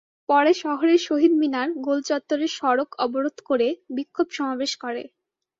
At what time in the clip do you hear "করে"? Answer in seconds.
3.49-3.67, 4.83-5.03